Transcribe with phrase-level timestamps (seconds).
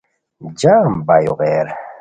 [0.59, 1.67] جم با یو غیر